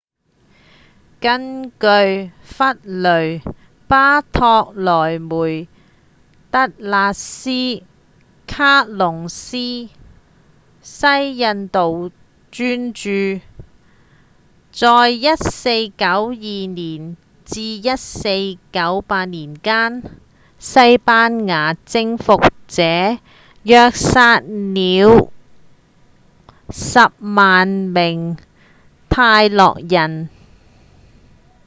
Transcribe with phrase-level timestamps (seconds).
[1.21, 1.77] 根據
[2.41, 3.39] 《弗雷·
[3.87, 5.67] 巴托洛梅·
[6.49, 7.49] 德拉斯·
[8.47, 9.55] 卡薩斯》
[10.81, 12.11] 西印度
[12.49, 13.39] 專著
[14.71, 20.01] 在1492年至1498年間
[20.57, 22.81] 西班牙征服者
[23.61, 25.31] 約殺了
[26.71, 28.37] 100,000 名
[29.07, 30.29] 泰諾人